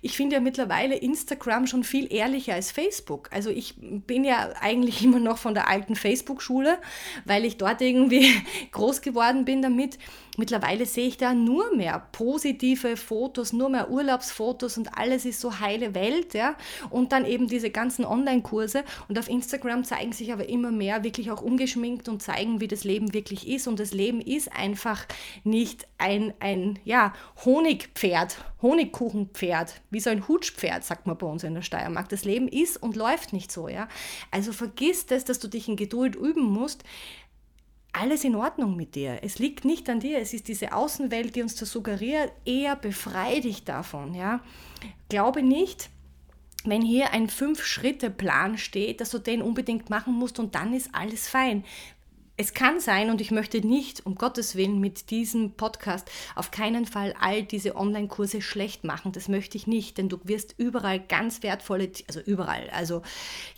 Ich 0.00 0.16
finde 0.16 0.36
ja 0.36 0.40
mittlerweile 0.40 0.96
Instagram 0.96 1.66
schon 1.66 1.84
viel 1.84 2.10
ehrlicher 2.12 2.54
als 2.54 2.70
Facebook. 2.70 3.28
Also 3.32 3.50
ich 3.50 3.74
bin 3.78 4.24
ja 4.24 4.52
eigentlich 4.60 5.04
immer 5.04 5.20
noch 5.20 5.38
von 5.38 5.54
der 5.54 5.68
alten 5.68 5.96
Facebook-Schule, 5.96 6.78
weil 7.24 7.44
ich 7.44 7.58
dort 7.58 7.80
irgendwie 7.82 8.30
groß 8.72 9.02
geworden 9.02 9.44
bin 9.44 9.60
damit. 9.62 9.98
Mittlerweile 10.38 10.84
sehe 10.84 11.08
ich 11.08 11.16
da 11.16 11.32
nur 11.32 11.74
mehr 11.74 12.06
positive 12.12 12.98
Fotos, 12.98 13.54
nur 13.54 13.70
mehr 13.70 13.90
Urlaubsfotos 13.90 14.76
und 14.76 14.96
alles 14.98 15.24
ist 15.24 15.40
so 15.40 15.60
heile 15.60 15.94
Welt, 15.94 16.34
ja. 16.34 16.56
Und 16.90 17.12
dann 17.12 17.24
eben 17.24 17.48
diese 17.48 17.70
ganzen 17.70 18.04
Online-Kurse. 18.04 18.84
Und 19.08 19.18
auf 19.18 19.30
Instagram 19.30 19.84
zeigen 19.84 20.12
sich 20.12 20.34
aber 20.34 20.48
immer 20.48 20.70
mehr 20.70 21.04
wirklich 21.04 21.30
auch 21.30 21.40
ungeschminkt 21.40 22.10
und 22.10 22.22
zeigen, 22.22 22.45
wie 22.60 22.68
das 22.68 22.84
Leben 22.84 23.12
wirklich 23.12 23.48
ist. 23.48 23.66
Und 23.66 23.78
das 23.80 23.92
Leben 23.92 24.20
ist 24.20 24.52
einfach 24.52 25.06
nicht 25.44 25.86
ein, 25.98 26.34
ein 26.40 26.78
ja, 26.84 27.12
Honigpferd, 27.44 28.36
Honigkuchenpferd, 28.62 29.80
wie 29.90 30.00
so 30.00 30.10
ein 30.10 30.26
Hutschpferd, 30.28 30.84
sagt 30.84 31.06
man 31.06 31.18
bei 31.18 31.26
uns 31.26 31.44
in 31.44 31.54
der 31.54 31.62
Steiermark. 31.62 32.08
Das 32.08 32.24
Leben 32.24 32.48
ist 32.48 32.76
und 32.82 32.96
läuft 32.96 33.32
nicht 33.32 33.52
so, 33.52 33.68
ja. 33.68 33.88
Also 34.30 34.52
vergiss 34.52 35.06
das, 35.06 35.24
dass 35.24 35.38
du 35.38 35.48
dich 35.48 35.68
in 35.68 35.76
Geduld 35.76 36.16
üben 36.16 36.44
musst 36.44 36.84
alles 37.96 38.24
in 38.24 38.36
Ordnung 38.36 38.76
mit 38.76 38.94
dir. 38.94 39.20
Es 39.22 39.38
liegt 39.38 39.64
nicht 39.64 39.88
an 39.88 40.00
dir. 40.00 40.18
Es 40.18 40.34
ist 40.34 40.48
diese 40.48 40.74
Außenwelt, 40.74 41.34
die 41.34 41.42
uns 41.42 41.54
das 41.54 41.70
suggeriert. 41.70 42.30
Eher 42.44 42.76
befreie 42.76 43.40
dich 43.40 43.64
davon. 43.64 44.14
Ja? 44.14 44.40
Glaube 45.08 45.42
nicht, 45.42 45.88
wenn 46.64 46.82
hier 46.82 47.12
ein 47.12 47.28
Fünf-Schritte-Plan 47.28 48.58
steht, 48.58 49.00
dass 49.00 49.10
du 49.10 49.18
den 49.18 49.40
unbedingt 49.40 49.88
machen 49.88 50.14
musst 50.14 50.38
und 50.38 50.54
dann 50.54 50.74
ist 50.74 50.90
alles 50.92 51.28
fein. 51.28 51.64
Es 52.38 52.52
kann 52.52 52.80
sein, 52.80 53.08
und 53.08 53.22
ich 53.22 53.30
möchte 53.30 53.66
nicht, 53.66 54.04
um 54.04 54.14
Gottes 54.14 54.56
Willen, 54.56 54.78
mit 54.78 55.10
diesem 55.10 55.52
Podcast 55.52 56.10
auf 56.34 56.50
keinen 56.50 56.84
Fall 56.84 57.14
all 57.18 57.42
diese 57.42 57.76
Online-Kurse 57.76 58.42
schlecht 58.42 58.84
machen. 58.84 59.12
Das 59.12 59.28
möchte 59.28 59.56
ich 59.56 59.66
nicht, 59.66 59.96
denn 59.96 60.10
du 60.10 60.18
wirst 60.24 60.54
überall 60.58 61.00
ganz 61.00 61.42
wertvolle, 61.42 61.90
also 62.08 62.20
überall, 62.20 62.68
also 62.70 63.00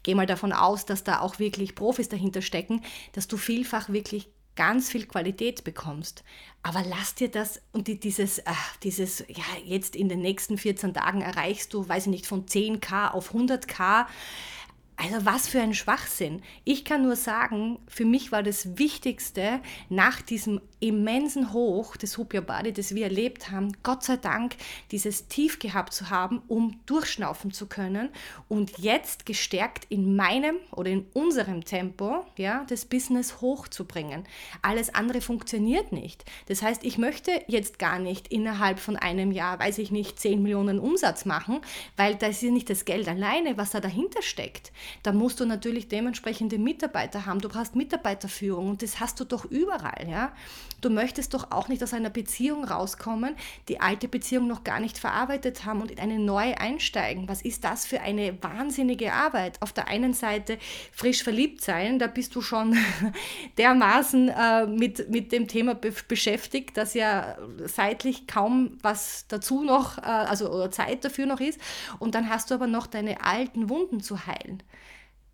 geh 0.04 0.14
mal 0.14 0.26
davon 0.26 0.52
aus, 0.52 0.86
dass 0.86 1.02
da 1.02 1.20
auch 1.20 1.40
wirklich 1.40 1.74
Profis 1.74 2.08
dahinter 2.08 2.40
stecken, 2.40 2.82
dass 3.14 3.26
du 3.26 3.36
vielfach 3.36 3.88
wirklich 3.88 4.28
ganz 4.54 4.90
viel 4.90 5.06
Qualität 5.06 5.64
bekommst. 5.64 6.22
Aber 6.62 6.82
lass 6.84 7.14
dir 7.14 7.28
das 7.28 7.62
und 7.72 7.86
die, 7.86 7.98
dieses, 7.98 8.44
ach, 8.44 8.76
dieses, 8.78 9.24
ja, 9.28 9.44
jetzt 9.64 9.94
in 9.94 10.08
den 10.08 10.20
nächsten 10.20 10.58
14 10.58 10.94
Tagen 10.94 11.20
erreichst 11.20 11.74
du, 11.74 11.88
weiß 11.88 12.06
ich 12.06 12.10
nicht, 12.10 12.26
von 12.26 12.46
10k 12.46 13.12
auf 13.12 13.34
100k 13.34 14.06
also 14.98 15.24
was 15.24 15.48
für 15.48 15.60
ein 15.60 15.74
Schwachsinn. 15.74 16.42
Ich 16.64 16.84
kann 16.84 17.02
nur 17.02 17.14
sagen, 17.14 17.78
für 17.86 18.04
mich 18.04 18.32
war 18.32 18.42
das 18.42 18.78
Wichtigste 18.78 19.60
nach 19.88 20.20
diesem 20.20 20.60
immensen 20.80 21.52
Hoch 21.52 21.96
des 21.96 22.18
Hupia 22.18 22.40
Body, 22.40 22.72
das 22.72 22.94
wir 22.94 23.04
erlebt 23.04 23.50
haben, 23.50 23.72
Gott 23.82 24.04
sei 24.04 24.16
Dank 24.16 24.56
dieses 24.90 25.28
Tief 25.28 25.58
gehabt 25.58 25.92
zu 25.92 26.10
haben, 26.10 26.42
um 26.48 26.80
durchschnaufen 26.86 27.52
zu 27.52 27.66
können 27.66 28.10
und 28.48 28.78
jetzt 28.78 29.26
gestärkt 29.26 29.86
in 29.88 30.14
meinem 30.14 30.56
oder 30.70 30.90
in 30.90 31.06
unserem 31.14 31.64
Tempo, 31.64 32.24
ja, 32.36 32.64
das 32.68 32.84
Business 32.84 33.40
hochzubringen. 33.40 34.24
Alles 34.62 34.94
andere 34.94 35.20
funktioniert 35.20 35.92
nicht. 35.92 36.24
Das 36.46 36.62
heißt, 36.62 36.84
ich 36.84 36.98
möchte 36.98 37.42
jetzt 37.48 37.78
gar 37.78 37.98
nicht 37.98 38.28
innerhalb 38.28 38.78
von 38.78 38.96
einem 38.96 39.32
Jahr, 39.32 39.58
weiß 39.58 39.78
ich 39.78 39.90
nicht, 39.90 40.18
10 40.20 40.42
Millionen 40.42 40.78
Umsatz 40.78 41.24
machen, 41.24 41.60
weil 41.96 42.14
das 42.14 42.42
ist 42.42 42.52
nicht 42.52 42.70
das 42.70 42.84
Geld 42.84 43.08
alleine, 43.08 43.56
was 43.56 43.70
da 43.70 43.80
dahinter 43.80 44.22
steckt. 44.22 44.72
Da 45.02 45.12
musst 45.12 45.40
du 45.40 45.46
natürlich 45.46 45.88
dementsprechende 45.88 46.58
Mitarbeiter 46.58 47.26
haben. 47.26 47.40
Du 47.40 47.48
brauchst 47.48 47.74
Mitarbeiterführung 47.74 48.70
und 48.70 48.82
das 48.82 49.00
hast 49.00 49.18
du 49.20 49.24
doch 49.24 49.44
überall, 49.44 50.08
ja. 50.08 50.32
Du 50.80 50.90
möchtest 50.90 51.34
doch 51.34 51.50
auch 51.50 51.68
nicht 51.68 51.82
aus 51.82 51.92
einer 51.92 52.10
Beziehung 52.10 52.64
rauskommen, 52.64 53.34
die 53.68 53.80
alte 53.80 54.06
Beziehung 54.06 54.46
noch 54.46 54.62
gar 54.62 54.78
nicht 54.78 54.98
verarbeitet 54.98 55.64
haben 55.64 55.80
und 55.80 55.90
in 55.90 55.98
eine 55.98 56.18
neue 56.18 56.58
einsteigen. 56.60 57.28
Was 57.28 57.42
ist 57.42 57.64
das 57.64 57.84
für 57.84 58.00
eine 58.00 58.40
wahnsinnige 58.42 59.12
Arbeit? 59.12 59.60
Auf 59.60 59.72
der 59.72 59.88
einen 59.88 60.14
Seite 60.14 60.58
frisch 60.92 61.22
verliebt 61.22 61.62
sein, 61.62 61.98
da 61.98 62.06
bist 62.06 62.34
du 62.36 62.40
schon 62.40 62.76
dermaßen 63.58 64.28
äh, 64.28 64.66
mit, 64.66 65.10
mit 65.10 65.32
dem 65.32 65.48
Thema 65.48 65.74
be 65.74 65.92
beschäftigt, 66.06 66.76
dass 66.76 66.94
ja 66.94 67.36
seitlich 67.64 68.26
kaum 68.26 68.78
was 68.82 69.26
dazu 69.26 69.64
noch, 69.64 69.98
äh, 69.98 70.02
also 70.02 70.68
Zeit 70.68 71.04
dafür 71.04 71.26
noch 71.26 71.40
ist. 71.40 71.60
Und 71.98 72.14
dann 72.14 72.28
hast 72.28 72.50
du 72.50 72.54
aber 72.54 72.66
noch 72.66 72.86
deine 72.86 73.24
alten 73.24 73.68
Wunden 73.68 74.00
zu 74.00 74.26
heilen. 74.26 74.62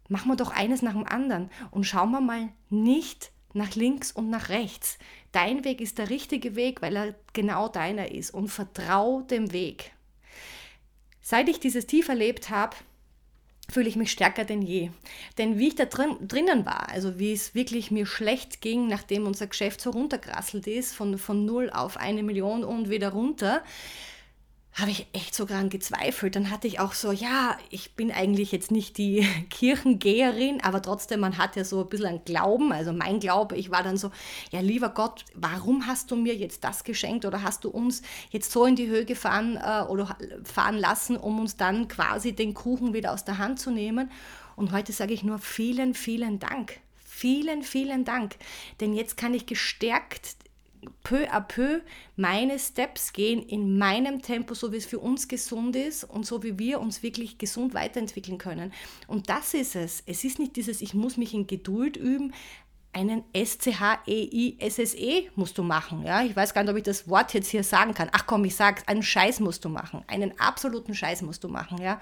Machen 0.08 0.30
wir 0.30 0.36
doch 0.36 0.52
eines 0.52 0.82
nach 0.82 0.92
dem 0.92 1.06
anderen 1.06 1.50
und 1.70 1.84
schauen 1.84 2.10
wir 2.10 2.20
mal 2.20 2.48
nicht 2.70 3.30
nach 3.54 3.74
links 3.74 4.12
und 4.12 4.30
nach 4.30 4.48
rechts. 4.48 4.98
Dein 5.32 5.64
Weg 5.64 5.80
ist 5.80 5.98
der 5.98 6.10
richtige 6.10 6.56
Weg, 6.56 6.82
weil 6.82 6.96
er 6.96 7.14
genau 7.32 7.68
deiner 7.68 8.10
ist 8.10 8.32
und 8.32 8.48
vertrau 8.48 9.22
dem 9.22 9.52
Weg. 9.52 9.92
Seit 11.22 11.48
ich 11.48 11.60
dieses 11.60 11.86
Tief 11.86 12.08
erlebt 12.08 12.50
habe, 12.50 12.76
fühle 13.70 13.88
ich 13.88 13.96
mich 13.96 14.10
stärker 14.10 14.44
denn 14.44 14.62
je. 14.62 14.90
Denn 15.38 15.58
wie 15.58 15.68
ich 15.68 15.74
da 15.74 15.86
drin, 15.86 16.16
drinnen 16.20 16.66
war, 16.66 16.90
also 16.90 17.18
wie 17.18 17.32
es 17.32 17.54
wirklich 17.54 17.90
mir 17.90 18.06
schlecht 18.06 18.60
ging, 18.60 18.88
nachdem 18.88 19.26
unser 19.26 19.46
Geschäft 19.46 19.80
so 19.80 19.90
runtergerasselt 19.90 20.66
ist, 20.66 20.94
von, 20.94 21.16
von 21.16 21.46
0 21.46 21.70
auf 21.70 21.96
eine 21.96 22.22
Million 22.22 22.62
und 22.62 22.90
wieder 22.90 23.10
runter, 23.10 23.64
habe 24.74 24.90
ich 24.90 25.06
echt 25.12 25.36
so 25.36 25.44
dran 25.44 25.70
gezweifelt. 25.70 26.34
Dann 26.34 26.50
hatte 26.50 26.66
ich 26.66 26.80
auch 26.80 26.94
so, 26.94 27.12
ja, 27.12 27.56
ich 27.70 27.94
bin 27.94 28.10
eigentlich 28.10 28.50
jetzt 28.50 28.72
nicht 28.72 28.98
die 28.98 29.26
Kirchengeherin, 29.50 30.60
aber 30.62 30.82
trotzdem, 30.82 31.20
man 31.20 31.38
hat 31.38 31.54
ja 31.54 31.64
so 31.64 31.82
ein 31.82 31.88
bisschen 31.88 32.06
einen 32.06 32.24
Glauben. 32.24 32.72
Also 32.72 32.92
mein 32.92 33.20
Glaube, 33.20 33.56
ich 33.56 33.70
war 33.70 33.84
dann 33.84 33.96
so, 33.96 34.10
ja, 34.50 34.60
lieber 34.60 34.88
Gott, 34.88 35.24
warum 35.34 35.86
hast 35.86 36.10
du 36.10 36.16
mir 36.16 36.34
jetzt 36.34 36.64
das 36.64 36.82
geschenkt 36.82 37.24
oder 37.24 37.42
hast 37.42 37.62
du 37.64 37.70
uns 37.70 38.02
jetzt 38.30 38.50
so 38.50 38.66
in 38.66 38.74
die 38.74 38.88
Höhe 38.88 39.04
gefahren 39.04 39.56
äh, 39.56 39.84
oder 39.88 40.16
fahren 40.42 40.76
lassen, 40.76 41.16
um 41.16 41.38
uns 41.38 41.56
dann 41.56 41.86
quasi 41.86 42.32
den 42.32 42.52
Kuchen 42.52 42.94
wieder 42.94 43.12
aus 43.12 43.24
der 43.24 43.38
Hand 43.38 43.60
zu 43.60 43.70
nehmen? 43.70 44.10
Und 44.56 44.72
heute 44.72 44.92
sage 44.92 45.14
ich 45.14 45.22
nur 45.22 45.38
vielen, 45.38 45.94
vielen 45.94 46.40
Dank. 46.40 46.80
Vielen, 47.04 47.62
vielen 47.62 48.04
Dank. 48.04 48.36
Denn 48.80 48.92
jetzt 48.92 49.16
kann 49.16 49.34
ich 49.34 49.46
gestärkt 49.46 50.36
peu 51.02 51.26
à 51.26 51.40
peu 51.40 51.80
meine 52.16 52.58
Steps 52.58 53.12
gehen 53.12 53.42
in 53.42 53.78
meinem 53.78 54.22
Tempo, 54.22 54.54
so 54.54 54.72
wie 54.72 54.76
es 54.76 54.86
für 54.86 54.98
uns 54.98 55.28
gesund 55.28 55.76
ist 55.76 56.04
und 56.04 56.26
so 56.26 56.42
wie 56.42 56.58
wir 56.58 56.80
uns 56.80 57.02
wirklich 57.02 57.38
gesund 57.38 57.74
weiterentwickeln 57.74 58.38
können. 58.38 58.72
Und 59.06 59.28
das 59.28 59.54
ist 59.54 59.76
es. 59.76 60.02
Es 60.06 60.24
ist 60.24 60.38
nicht 60.38 60.56
dieses, 60.56 60.80
ich 60.80 60.94
muss 60.94 61.16
mich 61.16 61.34
in 61.34 61.46
Geduld 61.46 61.96
üben. 61.96 62.32
Einen 62.92 63.24
S-C-H-E-I-S-S-E 63.32 65.18
e 65.18 65.30
musst 65.34 65.58
du 65.58 65.64
machen. 65.64 66.04
Ja? 66.04 66.22
Ich 66.22 66.36
weiß 66.36 66.54
gar 66.54 66.62
nicht, 66.62 66.70
ob 66.70 66.76
ich 66.76 66.84
das 66.84 67.08
Wort 67.08 67.34
jetzt 67.34 67.48
hier 67.48 67.64
sagen 67.64 67.92
kann. 67.92 68.08
Ach 68.12 68.26
komm, 68.26 68.44
ich 68.44 68.54
sag's, 68.54 68.86
einen 68.86 69.02
Scheiß 69.02 69.40
musst 69.40 69.64
du 69.64 69.68
machen. 69.68 70.04
Einen 70.06 70.38
absoluten 70.38 70.94
Scheiß 70.94 71.22
musst 71.22 71.42
du 71.42 71.48
machen. 71.48 71.78
Ja? 71.82 72.00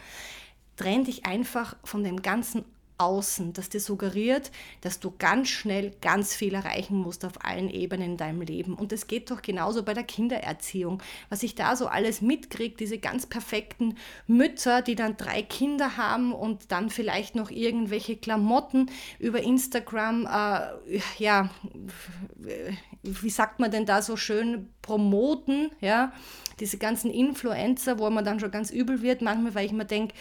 Trenn 0.76 1.04
dich 1.04 1.24
einfach 1.24 1.76
von 1.82 2.04
dem 2.04 2.20
ganzen 2.20 2.64
außen, 3.02 3.52
das 3.52 3.68
dir 3.68 3.80
suggeriert, 3.80 4.50
dass 4.80 5.00
du 5.00 5.12
ganz 5.18 5.48
schnell 5.48 5.92
ganz 6.00 6.34
viel 6.34 6.54
erreichen 6.54 6.96
musst 6.96 7.24
auf 7.24 7.44
allen 7.44 7.68
Ebenen 7.68 8.12
in 8.12 8.16
deinem 8.16 8.42
Leben. 8.42 8.74
Und 8.74 8.92
es 8.92 9.06
geht 9.06 9.30
doch 9.30 9.42
genauso 9.42 9.82
bei 9.82 9.94
der 9.94 10.04
Kindererziehung. 10.04 11.02
Was 11.28 11.42
ich 11.42 11.54
da 11.54 11.76
so 11.76 11.86
alles 11.86 12.20
mitkriege, 12.20 12.76
diese 12.76 12.98
ganz 12.98 13.26
perfekten 13.26 13.96
Mütter, 14.26 14.82
die 14.82 14.94
dann 14.94 15.16
drei 15.16 15.42
Kinder 15.42 15.96
haben 15.96 16.32
und 16.32 16.70
dann 16.72 16.90
vielleicht 16.90 17.34
noch 17.34 17.50
irgendwelche 17.50 18.16
Klamotten 18.16 18.90
über 19.18 19.42
Instagram, 19.42 20.26
äh, 20.26 21.00
ja, 21.18 21.50
wie 23.02 23.30
sagt 23.30 23.60
man 23.60 23.70
denn 23.70 23.86
da 23.86 24.02
so 24.02 24.16
schön, 24.16 24.68
promoten, 24.80 25.70
ja, 25.80 26.12
diese 26.60 26.78
ganzen 26.78 27.10
Influencer, 27.10 27.98
wo 27.98 28.08
man 28.10 28.24
dann 28.24 28.40
schon 28.40 28.50
ganz 28.50 28.70
übel 28.70 29.02
wird, 29.02 29.22
manchmal, 29.22 29.54
weil 29.54 29.66
ich 29.66 29.72
mir 29.72 29.84
denke, 29.84 30.14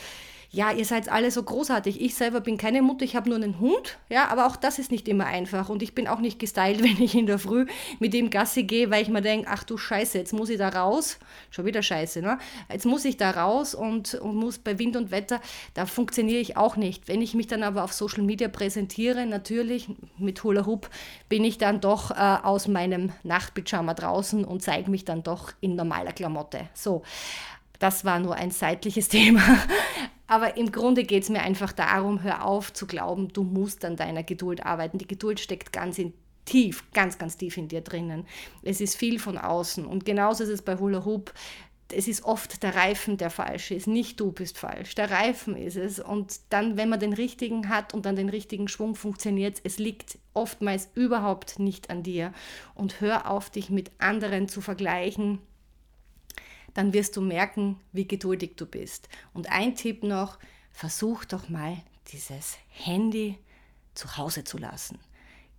ja, 0.53 0.72
ihr 0.72 0.84
seid 0.84 1.10
alle 1.10 1.31
so 1.31 1.43
großartig. 1.43 2.01
Ich 2.01 2.15
selber 2.15 2.41
bin 2.41 2.58
keine 2.58 2.81
Mutter, 2.81 3.05
ich 3.05 3.15
habe 3.15 3.29
nur 3.29 3.38
einen 3.38 3.62
Hund, 3.62 3.98
ja, 4.10 4.27
aber 4.27 4.48
auch 4.48 4.58
das 4.58 4.79
ist 4.79 4.91
nicht 4.91 5.08
immer 5.08 5.25
einfach. 5.25 5.70
Und 5.70 5.81
ich 5.81 5.96
bin 5.96 6.10
auch 6.10 6.20
nicht 6.20 6.39
gestylt, 6.39 6.84
wenn 6.84 7.01
ich 7.01 7.15
in 7.15 7.25
der 7.25 7.39
Früh 7.39 7.67
mit 8.00 8.13
dem 8.13 8.29
Gassi 8.29 8.63
gehe, 8.63 8.91
weil 8.91 9.01
ich 9.01 9.08
mir 9.08 9.22
denke, 9.22 9.48
ach 9.50 9.63
du 9.63 9.77
Scheiße, 9.77 10.17
jetzt 10.17 10.34
muss 10.34 10.50
ich 10.50 10.58
da 10.58 10.67
raus. 10.67 11.20
Schon 11.51 11.65
wieder 11.65 11.81
Scheiße, 11.81 12.22
ne? 12.22 12.38
Jetzt 12.70 12.86
muss 12.86 13.05
ich 13.05 13.15
da 13.15 13.31
raus 13.31 13.74
und, 13.74 14.15
und 14.15 14.36
muss 14.36 14.58
bei 14.58 14.77
Wind 14.77 14.98
und 14.98 15.10
Wetter, 15.10 15.39
da 15.74 15.86
funktioniere 15.86 16.41
ich 16.41 16.58
auch 16.58 16.75
nicht. 16.75 17.08
Wenn 17.08 17.22
ich 17.22 17.34
mich 17.34 17.48
dann 17.48 17.63
aber 17.63 17.86
auf 17.86 17.93
Social 17.93 18.24
Media 18.24 18.50
präsentiere, 18.50 19.25
natürlich 19.25 19.88
mit 20.17 20.43
Hula 20.43 20.65
Hoop, 20.65 20.89
bin 21.29 21.46
ich 21.46 21.60
dann 21.60 21.79
doch 21.79 22.12
äh, 22.12 22.15
aus 22.15 22.67
meinem 22.67 23.13
Nachtpyjama 23.24 23.93
draußen 23.93 24.43
und 24.43 24.62
zeige 24.62 24.91
mich 24.91 25.05
dann 25.05 25.24
doch 25.24 25.53
in 25.62 25.75
normaler 25.75 26.12
Klamotte. 26.12 26.67
So. 26.74 27.03
Das 27.79 28.05
war 28.05 28.20
nur 28.20 28.36
ein 28.36 28.51
seitliches 28.51 29.08
Thema. 29.10 29.41
Aber 30.31 30.55
im 30.55 30.71
Grunde 30.71 31.03
geht 31.03 31.23
es 31.23 31.29
mir 31.29 31.41
einfach 31.41 31.73
darum, 31.73 32.23
hör 32.23 32.45
auf 32.45 32.71
zu 32.71 32.88
glauben, 32.88 33.27
du 33.33 33.43
musst 33.43 33.83
an 33.83 33.97
deiner 33.97 34.23
Geduld 34.23 34.65
arbeiten. 34.65 34.97
Die 34.97 35.05
Geduld 35.05 35.41
steckt 35.41 35.73
ganz 35.73 36.00
in 36.00 36.13
tief, 36.45 36.89
ganz, 36.93 37.17
ganz 37.17 37.35
tief 37.35 37.57
in 37.57 37.67
dir 37.67 37.81
drinnen. 37.81 38.25
Es 38.63 38.79
ist 38.79 38.95
viel 38.95 39.19
von 39.19 39.38
außen. 39.38 39.85
Und 39.85 40.05
genauso 40.05 40.45
ist 40.45 40.50
es 40.50 40.61
bei 40.61 40.77
Hula 40.77 41.03
Hoop. 41.03 41.33
es 41.91 42.07
ist 42.07 42.23
oft 42.23 42.63
der 42.63 42.75
Reifen, 42.75 43.17
der 43.17 43.29
falsch 43.29 43.71
ist, 43.71 43.88
nicht 43.88 44.21
du 44.21 44.31
bist 44.31 44.57
falsch, 44.57 44.95
der 44.95 45.11
Reifen 45.11 45.57
ist 45.57 45.75
es. 45.75 46.00
Und 46.00 46.39
dann, 46.47 46.77
wenn 46.77 46.88
man 46.88 47.01
den 47.01 47.11
richtigen 47.11 47.67
hat 47.67 47.93
und 47.93 48.05
dann 48.05 48.15
den 48.15 48.29
richtigen 48.29 48.69
Schwung 48.69 48.95
funktioniert, 48.95 49.59
es 49.65 49.79
liegt 49.79 50.17
oftmals 50.33 50.88
überhaupt 50.95 51.59
nicht 51.59 51.89
an 51.89 52.03
dir. 52.03 52.31
Und 52.73 53.01
hör 53.01 53.29
auf, 53.29 53.50
dich 53.50 53.69
mit 53.69 53.91
anderen 53.97 54.47
zu 54.47 54.61
vergleichen. 54.61 55.39
Dann 56.74 56.94
wirst 56.94 57.18
du 57.18 57.22
merken, 57.22 57.80
wie 57.92 58.08
geduldig 58.08 58.56
du 58.56 58.66
bist. 58.66 59.10
Und 59.34 59.51
ein 59.51 59.75
Tipp 59.75 60.04
noch, 60.04 60.40
versuch 60.72 61.25
doch 61.25 61.50
mal 61.50 61.78
dieses 62.12 62.58
Handy 62.70 63.38
zu 63.94 64.18
Hause 64.18 64.44
zu 64.44 64.58
lassen. 64.58 65.00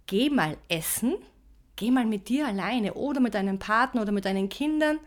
Geh 0.06 0.30
mal 0.30 0.56
essen, 0.68 1.16
geh 1.76 1.90
mal 1.90 2.06
mit 2.06 2.28
dir 2.28 2.46
alleine 2.46 2.94
oder 2.94 3.20
mit 3.20 3.34
deinem 3.34 3.58
Partner 3.58 4.02
oder 4.02 4.12
mit 4.12 4.24
deinen 4.24 4.48
Kindern 4.48 4.98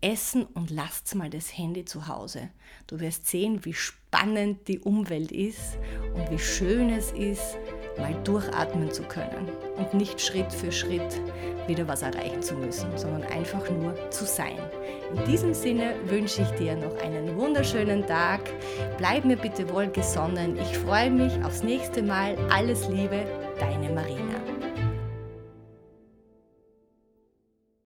essen 0.00 0.44
und 0.44 0.70
lasst 0.70 1.14
mal 1.14 1.30
das 1.30 1.56
Handy 1.56 1.84
zu 1.84 2.08
Hause. 2.08 2.50
Du 2.86 3.00
wirst 3.00 3.26
sehen, 3.26 3.64
wie 3.64 3.74
spannend 3.74 4.66
die 4.68 4.80
Umwelt 4.80 5.30
ist 5.30 5.78
und 6.14 6.30
wie 6.30 6.38
schön 6.38 6.90
es 6.90 7.12
ist, 7.12 7.56
mal 7.98 8.14
durchatmen 8.24 8.90
zu 8.90 9.02
können 9.02 9.48
und 9.76 9.94
nicht 9.94 10.20
Schritt 10.20 10.52
für 10.52 10.72
Schritt 10.72 11.20
wieder 11.66 11.86
was 11.86 12.02
erreichen 12.02 12.42
zu 12.42 12.54
müssen, 12.54 12.86
sondern 12.96 13.22
einfach 13.24 13.68
nur 13.70 13.94
zu 14.10 14.24
sein. 14.24 14.58
In 15.14 15.24
diesem 15.24 15.54
Sinne 15.54 15.94
wünsche 16.06 16.42
ich 16.42 16.50
dir 16.58 16.76
noch 16.76 16.96
einen 17.02 17.36
wunderschönen 17.36 18.06
Tag. 18.06 18.40
Bleib 18.98 19.24
mir 19.24 19.36
bitte 19.36 19.68
wohlgesonnen. 19.70 20.58
Ich 20.58 20.78
freue 20.78 21.10
mich 21.10 21.32
aufs 21.44 21.62
nächste 21.62 22.02
Mal. 22.02 22.36
Alles 22.50 22.88
Liebe, 22.88 23.24
deine 23.58 23.92
Marina. 23.92 24.51